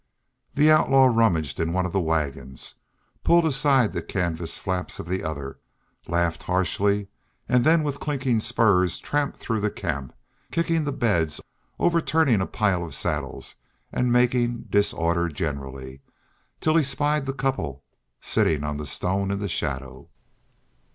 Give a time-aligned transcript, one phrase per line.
[0.55, 2.73] The outlaw rummaged in one of the wagons,
[3.23, 5.59] pulled aside the canvas flaps of the other,
[6.07, 7.09] laughed harshly,
[7.47, 10.15] and then with clinking spurs tramped through the camp,
[10.49, 11.39] kicking the beds,
[11.77, 13.57] overturning a pile of saddles,
[13.91, 16.01] and making disorder generally,
[16.61, 17.83] till he spied the couple
[18.19, 20.09] sitting on the stone in the shadow.